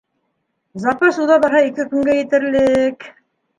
Запас 0.85 1.19
уҙа 1.27 1.37
барһа 1.45 1.63
ике 1.67 1.87
көнгә 1.93 2.19
етерлек... 2.23 3.09